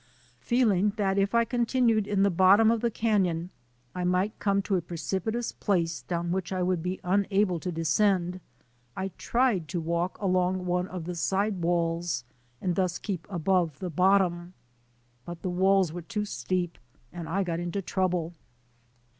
[0.39, 3.51] Feeling that if I continued in the bottom of the canon
[3.93, 7.71] I might come to a precipi tous place down which I would be unable to
[7.71, 8.39] de scend,
[8.97, 12.23] I tried to walk along one of the side walls,
[12.59, 14.55] and thus keep above the bottom.
[15.23, 16.79] But the walls were too steep
[17.13, 18.33] and I got into trouble.